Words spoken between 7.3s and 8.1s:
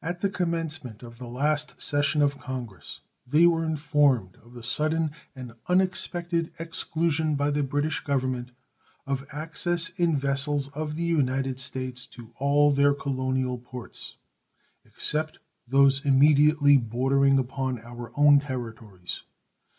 by the British